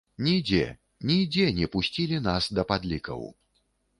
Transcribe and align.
Нідзе, 0.27 0.61
нідзе 1.09 1.45
не 1.59 1.69
пусцілі 1.75 2.17
нас 2.29 2.49
да 2.61 2.65
падлікаў. 2.71 3.21